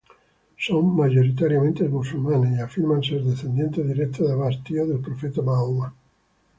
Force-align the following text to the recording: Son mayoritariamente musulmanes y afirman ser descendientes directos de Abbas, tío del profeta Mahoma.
Son 0.57 0.95
mayoritariamente 0.95 1.87
musulmanes 1.87 2.57
y 2.57 2.59
afirman 2.59 3.03
ser 3.03 3.21
descendientes 3.23 3.87
directos 3.87 4.25
de 4.25 4.33
Abbas, 4.33 4.63
tío 4.63 4.87
del 4.87 4.99
profeta 4.99 5.43
Mahoma. 5.43 5.93